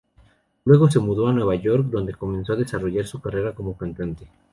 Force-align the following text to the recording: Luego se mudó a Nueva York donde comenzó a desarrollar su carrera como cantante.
Luego 0.65 0.89
se 0.89 0.97
mudó 0.97 1.27
a 1.27 1.31
Nueva 1.31 1.53
York 1.53 1.91
donde 1.91 2.15
comenzó 2.15 2.53
a 2.53 2.55
desarrollar 2.55 3.05
su 3.05 3.21
carrera 3.21 3.53
como 3.53 3.77
cantante. 3.77 4.27